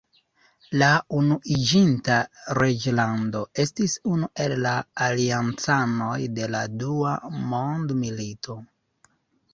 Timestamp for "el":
4.45-4.55